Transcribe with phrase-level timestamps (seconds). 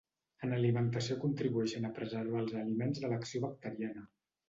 [0.45, 4.13] En alimentació contribueixen a preservar els aliments de l'acció bacteriana.